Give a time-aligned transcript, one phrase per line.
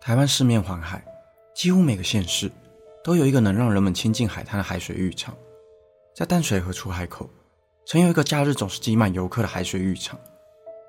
[0.00, 1.04] 台湾四面环海，
[1.54, 2.50] 几乎每个县市
[3.04, 5.34] 都有一个能让人们亲近海滩的海水浴场。
[6.14, 7.28] 在淡水河出海口，
[7.86, 10.18] 曾有一个假日总是挤满游客的海水浴场，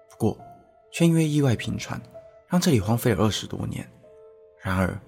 [0.10, 0.38] 不过
[0.92, 2.02] 却因为意外频传，
[2.48, 3.90] 让这里荒废了二十多年。
[4.62, 5.00] 然而，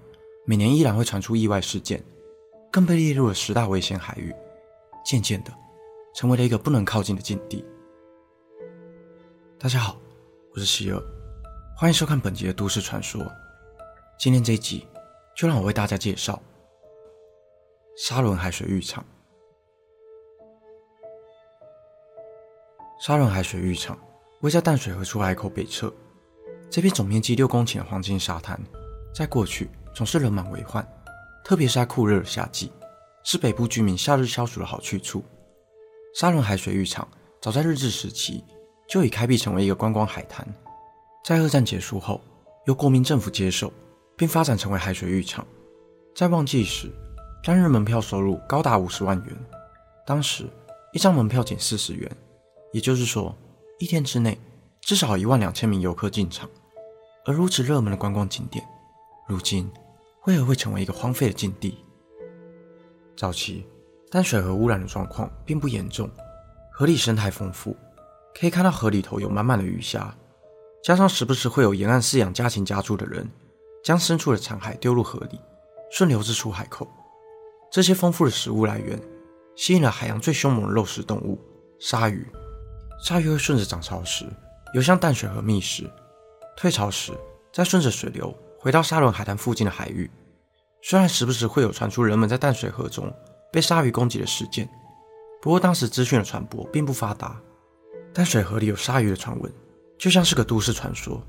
[0.46, 2.02] 每年依然会传出意外事件，
[2.72, 4.34] 更被列入了十大危险海域，
[5.04, 5.52] 渐渐的
[6.14, 7.64] 成为了一个不能靠近的禁地。
[9.58, 9.96] 大家好，
[10.54, 11.02] 我是希尔，
[11.78, 13.30] 欢迎收看本集的都市传说。
[14.18, 14.88] 今天这一集，
[15.36, 16.42] 就让我为大家介绍
[17.98, 19.04] 沙仑海水浴场。
[22.98, 23.98] 沙仑海水浴场
[24.40, 25.92] 位在淡水河出海口北侧，
[26.70, 28.58] 这片总面积六公顷的黄金沙滩，
[29.14, 30.82] 在过去总是人满为患，
[31.44, 32.72] 特别是在酷热的夏季，
[33.22, 35.22] 是北部居民夏日消暑的好去处。
[36.14, 37.06] 沙仑海水浴场
[37.38, 38.42] 早在日治时期
[38.88, 40.42] 就已开辟成为一个观光海滩，
[41.26, 42.20] 在二战结束后，
[42.66, 43.72] 由国民政府接手。
[44.18, 45.46] 并发展成为海水浴场，
[46.14, 46.90] 在旺季时，
[47.44, 49.36] 单日门票收入高达五十万元。
[50.06, 50.46] 当时
[50.94, 52.10] 一张门票仅四十元，
[52.72, 53.36] 也就是说，
[53.78, 54.38] 一天之内
[54.80, 56.48] 至少一万两千名游客进场。
[57.26, 58.64] 而如此热门的观光景点，
[59.28, 59.70] 如今
[60.24, 61.76] 为何会成为一个荒废的禁地？
[63.18, 63.66] 早期
[64.10, 66.08] 淡水河污染的状况并不严重，
[66.72, 67.76] 河里生态丰富，
[68.34, 70.16] 可以看到河里头有满满的鱼虾，
[70.86, 73.28] 加上时不时会有沿岸饲养家禽家畜的人。
[73.82, 75.40] 将牲畜的残骸丢入河里，
[75.90, 76.88] 顺流至出海口。
[77.72, 79.00] 这些丰富的食物来源
[79.56, 81.40] 吸引了海洋最凶猛的肉食动物——
[81.78, 82.24] 鲨鱼。
[83.00, 84.26] 鲨鱼会顺着涨潮时
[84.74, 85.88] 游向淡水河觅食，
[86.56, 87.12] 退潮时
[87.52, 90.08] 再顺着水流回到沙伦海滩附近的海域。
[90.82, 93.12] 虽然时不时会有传出人们在淡水河中
[93.52, 94.68] 被鲨鱼攻击的事件，
[95.40, 97.40] 不过当时资讯的传播并不发达，
[98.12, 99.52] 淡水河里有鲨鱼的传闻
[99.98, 101.22] 就像是个都市传说。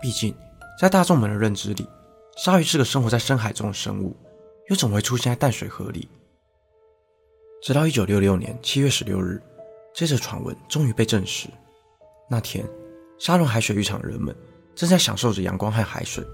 [0.00, 0.34] 毕竟。
[0.76, 1.88] 在大众们的认知里，
[2.36, 4.16] 鲨鱼是个生活在深海中的生物，
[4.68, 6.08] 又怎么会出现在淡水河里？
[7.62, 9.40] 直到一九六六年七月十六日，
[9.94, 11.48] 这则传闻终于被证实。
[12.28, 12.68] 那天，
[13.20, 14.34] 沙龙海水浴场的人们
[14.74, 16.26] 正在享受着阳光和海水，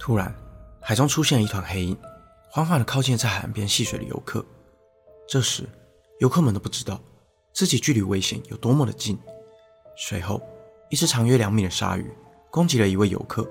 [0.00, 0.34] 突然，
[0.80, 1.96] 海中出现了一团黑影，
[2.50, 4.44] 缓缓地靠近在海岸边戏水的游客。
[5.28, 5.62] 这时，
[6.18, 7.00] 游客们都不知道
[7.52, 9.16] 自己距离危险有多么的近。
[9.96, 10.42] 随后，
[10.90, 12.10] 一只长约两米的鲨鱼
[12.50, 13.48] 攻击了一位游客。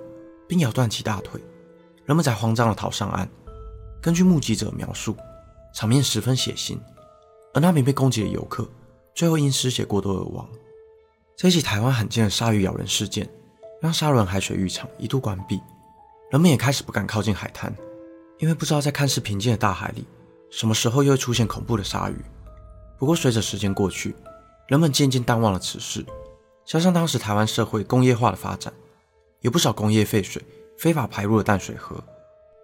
[0.49, 1.39] 并咬断其大腿，
[2.05, 3.29] 人们才慌张地逃上岸。
[4.01, 5.15] 根据目击者描述，
[5.75, 6.79] 场面十分血腥，
[7.53, 8.67] 而那名被攻击的游客
[9.13, 10.49] 最后因失血过多而亡。
[11.37, 13.29] 这起台湾罕见的鲨鱼咬人事件，
[13.79, 15.61] 让沙仑海水浴场一度关闭，
[16.31, 17.71] 人们也开始不敢靠近海滩，
[18.39, 20.03] 因为不知道在看似平静的大海里，
[20.49, 22.15] 什么时候又会出现恐怖的鲨鱼。
[22.97, 24.15] 不过随着时间过去，
[24.67, 26.03] 人们渐渐淡忘了此事，
[26.69, 28.71] 加上当时台湾社会工业化的发展。
[29.41, 30.39] 有不少工业废水
[30.77, 32.03] 非法排入了淡水河，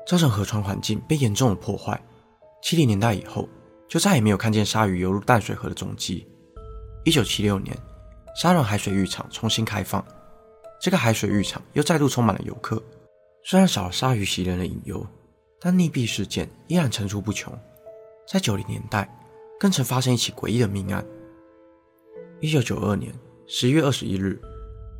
[0.05, 1.99] 造成河川环境被严重的破坏。
[2.61, 3.49] 七零年代以后，
[3.87, 6.27] 就再也没有看见鲨鱼游入淡水河的踪迹。
[7.03, 7.75] 一九七六年，
[8.35, 10.05] 沙仑海水浴场重新开放，
[10.79, 12.79] 这个海水浴场又再度充满了游客。
[13.43, 15.03] 虽然少了鲨鱼袭人的隐忧，
[15.59, 17.51] 但溺毙事件依然层出不穷。
[18.27, 19.09] 在九零年代，
[19.59, 21.03] 更曾发生一起诡异的命案。
[22.41, 23.11] 一九九二年
[23.47, 24.41] 十一月二十一日，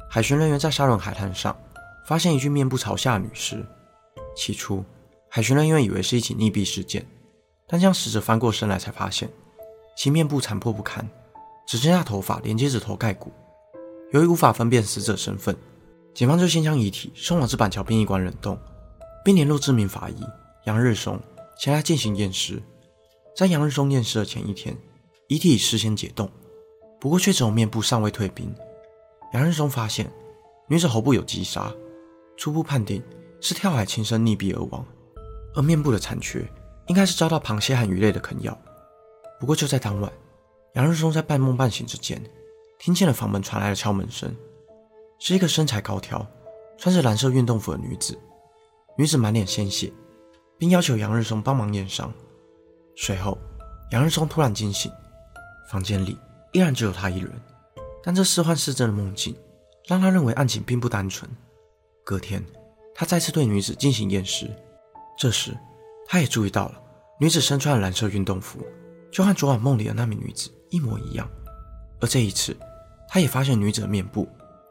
[0.10, 1.56] 海巡人员在沙仑海滩上。
[2.06, 3.66] 发现一具面部朝下的女尸。
[4.38, 4.86] 起初，
[5.28, 7.04] 海巡人员以为是一起溺毙事件，
[7.68, 9.28] 但将死者翻过身来，才发现
[9.98, 11.10] 其面部残破不堪，
[11.66, 13.32] 只剩下头发连接着头盖骨。
[14.12, 15.58] 由于无法分辨死者身份，
[16.14, 18.56] 警方就先将遗体送往至板桥殡仪馆冷冻，
[19.24, 20.24] 并联络知名法医
[20.66, 21.20] 杨日松
[21.58, 22.62] 前来进行验尸。
[23.36, 24.78] 在杨日松验尸的前一天，
[25.28, 26.30] 遗体已事先解冻，
[27.06, 28.52] 不过却只有面部尚未退冰。
[29.34, 30.12] 杨日松发现
[30.68, 31.72] 女子喉部有击杀。
[32.36, 33.00] 初步判定
[33.40, 34.84] 是跳海轻生溺毙而亡，
[35.54, 36.44] 而面部的残缺
[36.88, 38.58] 应该是遭到螃蟹和鱼类的啃咬。
[39.40, 40.12] 不过就在当晚，
[40.74, 42.20] 杨日松在半梦半醒之间，
[42.80, 44.36] 听见了房门传来的敲门声，
[45.20, 46.26] 是一个身材高挑、
[46.76, 48.18] 穿着蓝色运动服的女子。
[48.98, 49.94] 女子满脸鲜血，
[50.58, 52.12] 并要求杨日松帮忙验伤。
[52.98, 53.38] 随后，
[53.92, 54.92] 杨日松突然惊醒，
[55.70, 56.18] 房间里
[56.56, 57.30] 依然只有他一人，
[58.02, 59.36] 但这似幻似真的梦境
[59.88, 61.30] 让他认为案情并不单纯。
[62.02, 62.42] 隔天，
[62.94, 64.50] 他再次对女子进行验尸。
[65.18, 65.54] 这时，
[66.08, 66.82] 他也注意到了
[67.20, 68.66] 女子身穿蓝色运动服，
[69.12, 71.30] 就和昨晚梦里的那名女子一模一样。
[72.00, 72.56] 而这一次，
[73.10, 74.26] 他也发现女子的面部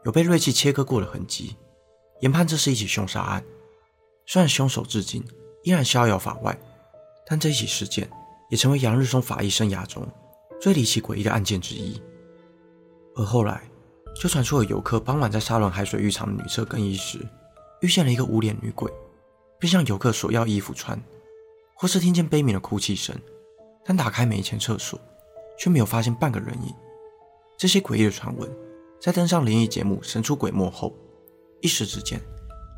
[0.05, 1.55] 有被锐器切割过的痕迹，
[2.21, 3.43] 研判这是一起凶杀案。
[4.25, 5.23] 虽然凶手至今
[5.61, 6.57] 依然逍遥法外，
[7.27, 8.09] 但这起事件
[8.49, 10.03] 也成为杨日松法医生涯中
[10.59, 12.01] 最离奇诡异的案件之一。
[13.15, 13.69] 而后来，
[14.15, 17.19] 就传出了游客傍晚在沙伦海水浴场的女厕更衣时，
[17.81, 18.91] 遇见了一个无脸女鬼，
[19.59, 21.01] 并向游客索要衣服穿，
[21.75, 23.15] 或是听见悲鸣的哭泣声，
[23.85, 24.99] 但打开每一间厕所，
[25.57, 26.73] 却没有发现半个人影。
[27.57, 28.49] 这些诡异的传闻，
[28.99, 30.93] 在登上灵异节目《神出鬼没》后，
[31.61, 32.19] 一时之间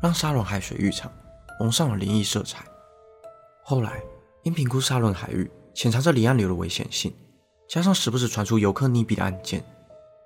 [0.00, 1.12] 让沙伦海水浴场
[1.58, 2.64] 蒙上了灵异色彩。
[3.64, 4.00] 后来，
[4.44, 7.12] 因评估沙伦海域潜藏着离岸流的危险性，
[7.68, 9.62] 加上时不时传出游客溺毙的案件，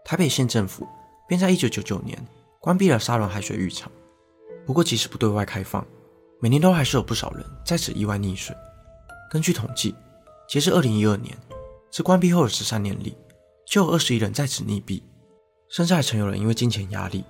[0.04, 0.86] 台北县政府
[1.26, 2.16] 便在1999年
[2.60, 3.90] 关闭了沙仑海水浴场。
[4.64, 5.84] 不过，即使不对外开放，
[6.40, 8.54] 每年都还是有不少人在此意外溺水。
[9.28, 9.92] 根据统计，
[10.48, 11.36] 截至2012年，
[11.90, 13.16] 自关闭后的十三年里，
[13.66, 15.02] 就有二十一人在此溺毙，
[15.68, 17.24] 甚至还曾有人因为金钱压力，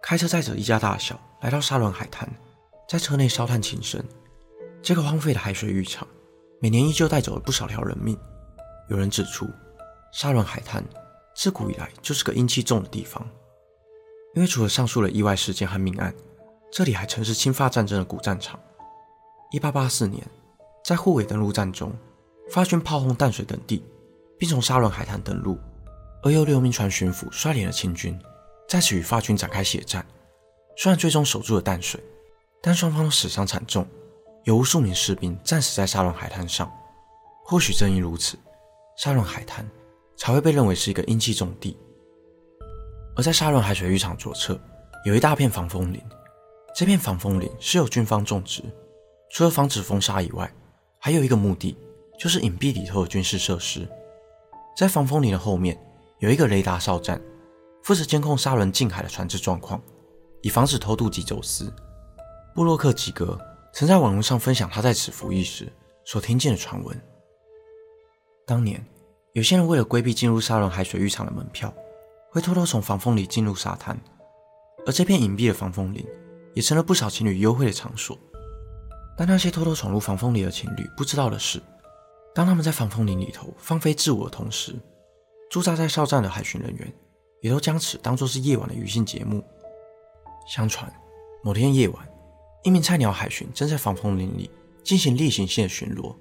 [0.00, 2.28] 开车载着一家大小来到沙仑海滩，
[2.88, 4.00] 在车内烧炭轻生。
[4.80, 6.06] 这个荒废的海水浴场，
[6.60, 8.16] 每年依旧带走了不少条人命。
[8.88, 9.48] 有人指出，
[10.12, 10.84] 沙伦海滩
[11.34, 13.26] 自古以来就是个阴气重的地方，
[14.34, 16.14] 因为除了上述的意外事件和命案，
[16.72, 18.58] 这里还曾是侵发战争的古战场。
[19.50, 20.26] 一八八四年，
[20.84, 21.92] 在护卫登陆战中，
[22.50, 23.84] 法军炮轰淡水等地，
[24.38, 25.58] 并从沙伦海滩登陆。
[26.22, 28.18] 而由刘铭传巡抚率领的清军
[28.68, 30.04] 在此与法军展开血战，
[30.76, 32.00] 虽然最终守住了淡水，
[32.60, 33.86] 但双方死伤惨重，
[34.44, 36.72] 有无数名士兵战死在沙伦海滩上。
[37.44, 38.36] 或许正因如此，
[38.96, 39.68] 沙伦海滩
[40.16, 41.76] 才会被认为是一个阴气重地。
[43.14, 44.58] 而在沙伦海水浴场左侧
[45.04, 46.02] 有一大片防风林，
[46.74, 48.62] 这片防风林是由军方种植，
[49.30, 50.52] 除了防止风沙以外，
[50.98, 51.76] 还有一个目的，
[52.18, 53.88] 就是隐蔽里头的军事设施。
[54.76, 55.80] 在防风林的后面。
[56.20, 57.20] 有一个雷达哨站，
[57.82, 59.78] 负责监控沙伦近海的船只状况，
[60.40, 61.70] 以防止偷渡及走私。
[62.54, 63.38] 布洛克吉格
[63.74, 65.70] 曾在网络上分享他在此服役时
[66.06, 66.98] 所听见的传闻。
[68.48, 68.80] 当年，
[69.32, 71.74] 有些人为了规避进入沙伦海水浴场的门票，
[72.30, 73.98] 会偷偷从防风林进入沙滩，
[74.86, 76.06] 而这片隐蔽的防风林
[76.54, 78.16] 也成了不少情侣幽会的场所。
[79.18, 81.60] 但那些偷偷闯入防风林的情侣不知道的是，
[82.32, 84.76] 当他们在防风林里头放飞自我的同时，
[85.50, 86.94] 驻扎在哨站的海巡人员
[87.40, 89.42] 也都将此当作是夜晚的娱乐节目。
[90.46, 90.88] 相传，
[91.42, 92.08] 某天夜晚，
[92.62, 94.48] 一名菜鸟海巡正在防风林里
[94.84, 96.14] 进行例行性的巡逻。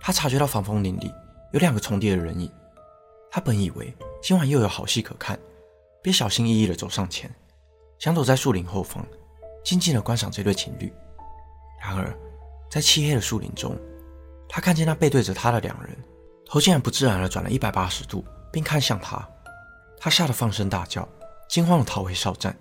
[0.00, 1.12] 他察觉到防风林里
[1.52, 2.50] 有两个重叠的人影。
[3.30, 5.38] 他本以为今晚又有好戏可看，
[6.02, 7.34] 便小心翼翼地走上前，
[7.98, 9.06] 想躲在树林后方，
[9.64, 10.92] 静静地观赏这对情侣。
[11.80, 12.12] 然而，
[12.70, 13.76] 在漆黑的树林中，
[14.48, 15.96] 他看见那背对着他的两人，
[16.44, 18.24] 头竟然不自然地转了一百八十度。
[18.52, 19.26] 并看向他，
[19.98, 21.08] 他吓得放声大叫，
[21.48, 22.54] 惊慌地逃回哨站。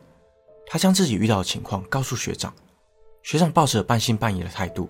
[0.65, 2.53] 他将自己遇到的情况告诉学长，
[3.23, 4.89] 学长抱着半信半疑的态度，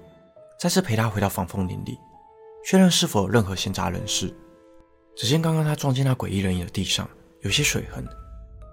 [0.59, 1.97] 再次陪他回到防风林里，
[2.63, 4.33] 确认是否有任何闲杂人士。
[5.15, 7.09] 只见刚刚他撞见那诡异人影的地上
[7.41, 8.07] 有些水痕，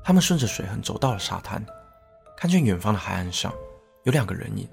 [0.05, 1.65] 他们顺着水痕走到了沙滩，
[2.37, 3.53] 看见远方的海岸上
[4.05, 4.69] 有两个人影。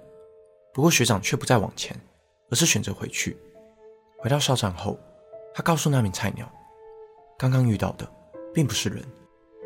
[0.74, 2.00] 不过学长却不再往前，
[2.52, 3.38] 而是选择回去。
[4.20, 5.00] 回到哨站后，
[5.54, 6.52] 他告诉那名菜鸟。
[7.38, 8.10] 刚刚遇到的
[8.54, 9.04] 并不是人，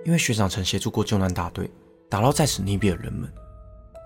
[0.06, 1.70] 因为学长曾协助过救难大队
[2.10, 3.32] 打捞在此溺毙的人们。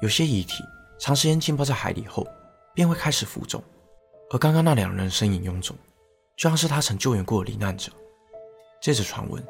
[0.02, 0.64] 有些遗体
[1.00, 2.28] 长时间浸泡在海里后，
[2.74, 3.64] 便会开始浮肿，
[4.34, 5.78] 而刚刚那两人身影臃肿，
[6.36, 7.92] 就像是他曾救援过的罹难者。
[8.82, 9.42] 这则传闻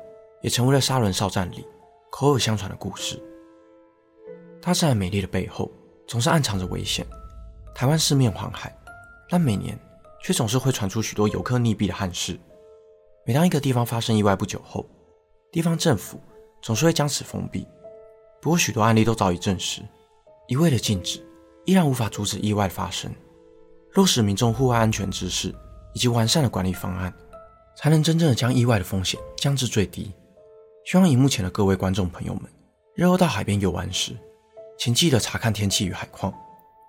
[0.41, 1.65] 也成为了沙仑哨站里
[2.11, 3.17] 口耳相传的故事。
[4.61, 5.71] 大自然美丽的背后，
[6.05, 7.07] 总是暗藏着危险。
[7.73, 8.77] 台湾四面环海，
[9.29, 9.79] 但每年
[10.21, 12.37] 却总是会传出许多游客溺毙的憾事。
[13.25, 14.85] 每当一个地方发生意外不久后，
[15.49, 16.19] 地方政府
[16.61, 17.65] 总是会将此封闭。
[18.41, 19.81] 不过，许多案例都早已证实，
[20.49, 21.25] 一味的禁止
[21.63, 23.09] 依然无法阻止意外发生。
[23.93, 25.53] 落实民众户外安全知识
[25.93, 27.13] 以及完善的管理方案，
[27.75, 30.11] 才能真正的将意外的风险降至最低。
[30.85, 32.43] 希望荧幕前的各位观众朋友们，
[32.95, 34.17] 日后到海边游玩时，
[34.79, 36.33] 请记得查看天气与海况，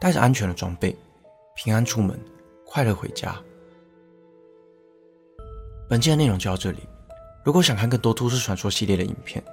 [0.00, 0.96] 带着安全的装备，
[1.54, 2.18] 平安出门，
[2.64, 3.36] 快乐回家。
[5.88, 6.78] 本期的内容就到这里。
[7.44, 9.44] 如果想看更多都市传说系列的影片，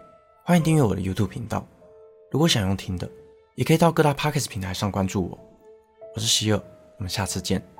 [0.46, 1.68] 欢迎订阅我的 YouTube 频道。
[2.32, 3.08] 如果想用听的，
[3.56, 5.38] 也可以到各大 Podcast 平台上关注我。
[6.16, 6.62] 我是希尔，
[7.02, 7.71] 我们下次见。